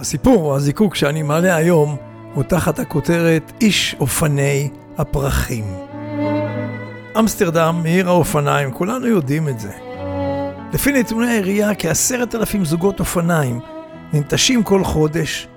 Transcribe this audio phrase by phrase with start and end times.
[0.00, 1.96] הסיפור הזיקוק שאני מעלה היום
[2.34, 4.68] הוא תחת הכותרת איש אופני
[4.98, 5.64] הפרחים.
[7.18, 9.72] אמסטרדם עיר האופניים, כולנו יודעים את זה.
[10.72, 13.60] לפי נתוני העירייה, כעשרת אלפים זוגות אופניים
[14.12, 15.48] ננטשים כל חודש,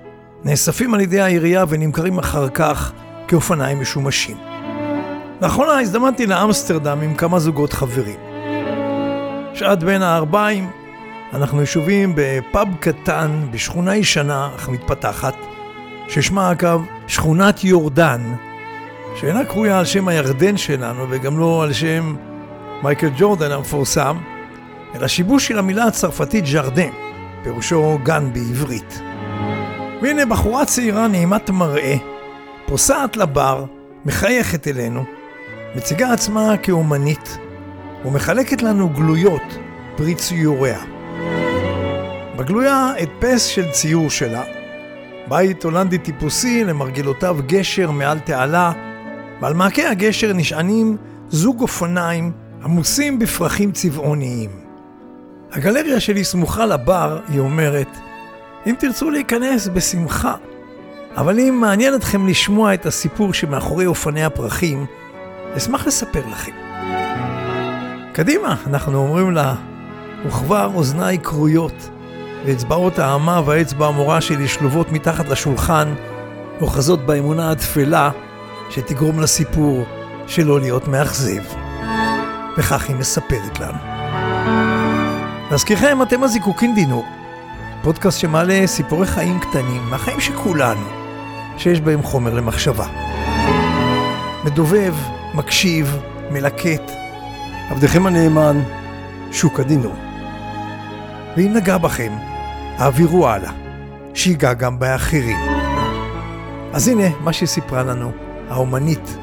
[0.44, 2.92] נאספים על ידי העירייה ונמכרים אחר כך
[3.28, 4.36] כאופניים משומשים.
[5.42, 8.18] לאחרונה הזדמנתי לאמסטרדם עם כמה זוגות חברים.
[9.54, 10.70] שעת בין הערביים,
[11.34, 15.34] אנחנו ישובים בפאב קטן בשכונה ישנה אך מתפתחת,
[16.08, 18.34] ששמה אגב שכונת יורדן,
[19.16, 22.16] שאינה קרויה על שם הירדן שלנו וגם לא על שם
[22.82, 24.16] מייקל ג'ורדן המפורסם,
[24.94, 26.90] אלא שיבוש של המילה הצרפתית ז'רדן,
[27.42, 29.00] פירושו גן בעברית.
[30.02, 31.96] והנה בחורה צעירה נעימת מראה,
[32.66, 33.64] פוסעת לבר,
[34.04, 35.04] מחייכת אלינו,
[35.76, 37.38] מציגה עצמה כאומנית,
[38.04, 39.58] ומחלקת לנו גלויות
[39.96, 40.93] פרי ציוריה.
[42.36, 44.42] בגלויה הדפס של ציור שלה,
[45.28, 48.72] בית הולנדי טיפוסי למרגלותיו גשר מעל תעלה,
[49.40, 50.96] ועל מעקה הגשר נשענים
[51.28, 52.32] זוג אופניים
[52.64, 54.50] עמוסים בפרחים צבעוניים.
[55.52, 57.98] הגלריה שלי סמוכה לבר, היא אומרת,
[58.66, 60.34] אם תרצו להיכנס, בשמחה.
[61.16, 64.86] אבל אם מעניין אתכם לשמוע את הסיפור שמאחורי אופני הפרחים,
[65.56, 66.52] אשמח לספר לכם.
[68.12, 69.54] קדימה, אנחנו אומרים לה,
[70.26, 71.90] וכבר אוזניי כרויות,
[72.44, 75.94] ואצבעות האמה והאצבע המורה שלי שלובות מתחת לשולחן,
[76.60, 78.10] אוחזות באמונה התפלה
[78.70, 79.84] שתגרום לסיפור
[80.26, 81.42] שלא להיות מאכזב.
[82.56, 83.78] וכך היא מספרת לנו.
[85.50, 87.04] להזכירכם, אתם הזיקוקין דינור,
[87.82, 90.86] פודקאסט שמעלה סיפורי חיים קטנים מהחיים של כולנו,
[91.56, 92.86] שיש בהם חומר למחשבה.
[94.44, 94.94] מדובב,
[95.34, 95.96] מקשיב,
[96.30, 96.92] מלקט,
[97.70, 98.62] עבדכם הנאמן,
[99.32, 99.94] שוק הדינור.
[101.36, 102.12] ואם נגע בכם,
[102.78, 103.52] העבירו הלאה,
[104.14, 105.38] שיגע גם באחרים.
[106.72, 108.12] אז הנה מה שסיפרה לנו
[108.48, 109.16] האומנית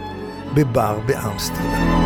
[0.54, 2.02] בבר באמסטרדם.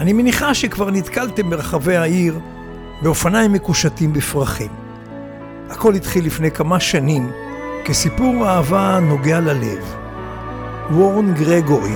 [0.00, 2.38] אני מניחה שכבר נתקלתם ברחבי העיר
[3.02, 4.70] באופניים מקושטים בפרחים.
[5.70, 7.30] הכל התחיל לפני כמה שנים
[7.84, 9.94] כסיפור אהבה נוגע ללב.
[10.90, 11.94] וורן גרגורי,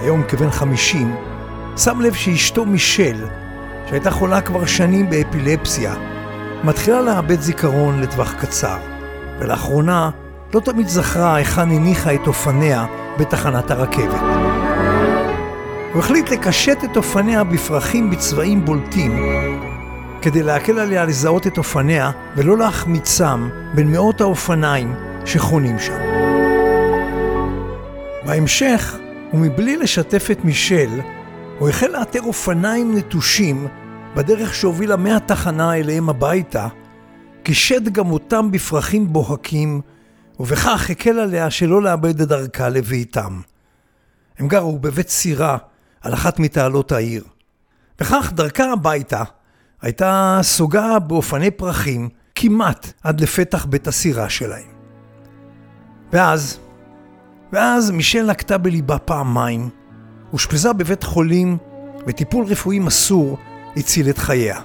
[0.00, 1.14] היום כבן חמישים,
[1.76, 3.26] שם לב שאשתו מישל,
[3.86, 5.94] שהייתה חולה כבר שנים באפילפסיה,
[6.64, 8.78] מתחילה לאבד זיכרון לטווח קצר,
[9.38, 10.10] ולאחרונה
[10.54, 12.86] לא תמיד זכרה היכן הניחה את אופניה
[13.18, 14.20] בתחנת הרכבת.
[15.92, 19.26] הוא החליט לקשט את אופניה בפרחים בצבעים בולטים,
[20.22, 25.98] כדי להקל עליה לזהות את אופניה ולא להחמיצם בין מאות האופניים שחונים שם.
[28.26, 28.96] בהמשך,
[29.32, 31.00] ומבלי לשתף את מישל,
[31.60, 33.68] הוא החל לאתר אופניים נטושים
[34.16, 36.68] בדרך שהובילה מהתחנה אליהם הביתה,
[37.42, 39.80] קישט גם אותם בפרחים בוהקים,
[40.40, 43.40] ובכך הקל עליה שלא לאבד את דרכה לביתם.
[44.38, 45.58] הם גרו בבית סירה
[46.00, 47.24] על אחת מתעלות העיר.
[48.00, 49.22] וכך דרכה הביתה
[49.82, 54.70] הייתה סוגה באופני פרחים כמעט עד לפתח בית הסירה שלהם.
[56.12, 56.58] ואז,
[57.52, 59.79] ואז מישל לקטה בליבה פעמיים,
[60.32, 61.58] אושפזה בבית חולים
[62.06, 63.36] וטיפול רפואי מסור
[63.76, 64.60] הציל את חייה.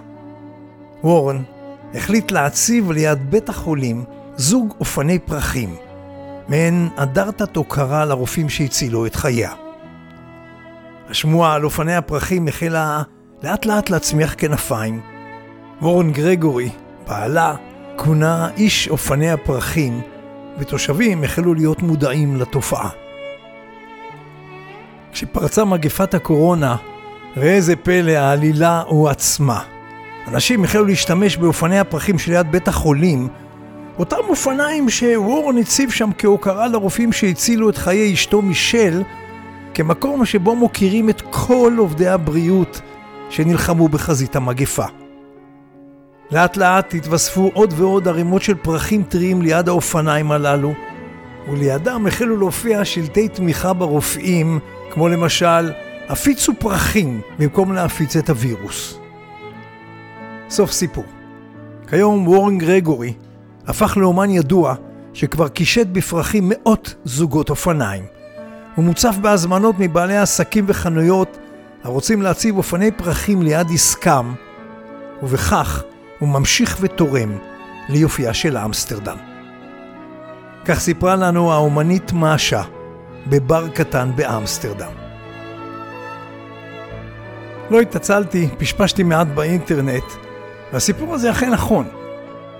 [1.03, 1.43] וורן
[1.93, 4.03] החליט להציב ליד בית החולים
[4.35, 5.75] זוג אופני פרחים,
[6.47, 9.51] מעין אדרתת הוקרה לרופאים שהצילו את חייה.
[11.09, 13.01] השמועה על אופני הפרחים החלה
[13.43, 15.01] לאט לאט להצמיח כנפיים.
[15.81, 16.69] וורן גרגורי,
[17.07, 17.55] בעלה,
[17.95, 20.01] כונה איש אופני הפרחים,
[20.59, 23.04] ותושבים החלו להיות מודעים לתופעה.
[25.15, 26.75] כשפרצה מגפת הקורונה,
[27.37, 29.61] ראה זה פלא, העלילה הועצמה.
[30.27, 33.27] אנשים החלו להשתמש באופני הפרחים שליד בית החולים,
[33.99, 39.03] אותם אופניים שוורן הציב שם כהוקרה לרופאים שהצילו את חיי אשתו מישל,
[39.73, 42.81] כמקום שבו מוקירים את כל עובדי הבריאות
[43.29, 44.85] שנלחמו בחזית המגפה.
[46.31, 50.73] לאט לאט התווספו עוד ועוד ערימות של פרחים טריים ליד האופניים הללו,
[51.51, 54.59] ולידם החלו להופיע שלטי תמיכה ברופאים,
[54.95, 55.71] כמו למשל,
[56.09, 58.99] הפיצו פרחים במקום להפיץ את הווירוס.
[60.49, 61.03] סוף סיפור.
[61.89, 63.13] כיום וורן גרגורי
[63.67, 64.75] הפך לאומן ידוע
[65.13, 68.03] שכבר קישט בפרחים מאות זוגות אופניים.
[68.75, 71.37] הוא מוצף בהזמנות מבעלי עסקים וחנויות
[71.83, 74.33] הרוצים להציב אופני פרחים ליד עסקם,
[75.23, 75.83] ובכך
[76.19, 77.37] הוא ממשיך ותורם
[77.89, 79.17] ליופייה של אמסטרדם.
[80.65, 82.61] כך סיפרה לנו האומנית מאשה
[83.27, 84.91] בבר קטן באמסטרדם.
[87.69, 90.03] לא התעצלתי, פשפשתי מעט באינטרנט,
[90.73, 91.87] והסיפור הזה אכן נכון.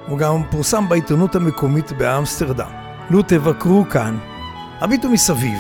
[0.07, 2.69] הוא גם פורסם בעיתונות המקומית באמסטרדם.
[3.09, 4.17] לו תבקרו כאן,
[4.79, 5.59] הביטו מסביב.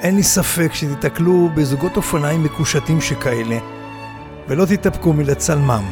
[0.00, 3.58] אין לי ספק שתיתקלו בזוגות אופניים מקושטים שכאלה,
[4.48, 5.84] ולא תתאפקו מלצלמם,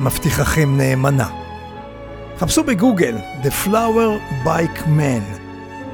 [0.00, 1.28] מבטיחכם נאמנה.
[2.38, 5.45] חפשו בגוגל The Flower Bike Man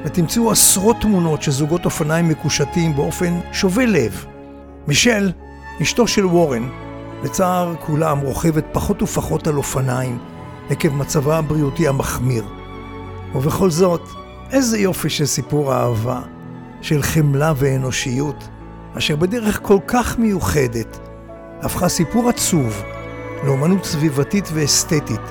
[0.05, 4.25] ותמצאו עשרות תמונות של זוגות אופניים מקושטים באופן שובה לב.
[4.87, 5.31] מישל,
[5.81, 6.69] אשתו של וורן,
[7.23, 10.17] לצער כולם רוכבת פחות ופחות על אופניים
[10.69, 12.43] עקב מצבה הבריאותי המחמיר.
[13.35, 14.01] ובכל זאת,
[14.51, 16.21] איזה יופי של סיפור אהבה,
[16.81, 18.47] של חמלה ואנושיות,
[18.97, 20.99] אשר בדרך כל כך מיוחדת,
[21.61, 22.83] הפכה סיפור עצוב
[23.43, 25.21] לאומנות סביבתית ואסתטית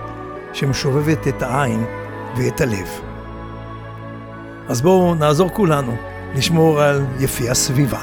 [0.52, 1.84] שמשובבת את העין
[2.36, 3.11] ואת הלב.
[4.68, 5.96] אז בואו נעזור כולנו
[6.34, 8.00] לשמור על יפי הסביבה.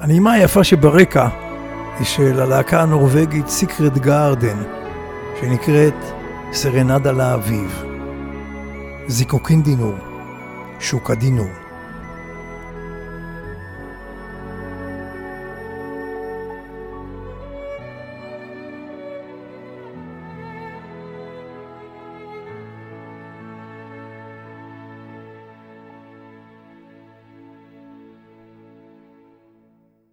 [0.00, 1.28] הנעימה היפה שברקע
[1.98, 4.62] היא של הלהקה הנורבגית סיקרט גארדן,
[5.40, 5.94] שנקראת
[6.52, 7.84] סרנדה לאביב.
[9.06, 9.94] זיקוקין דינור,
[10.80, 11.61] שוקה דינור.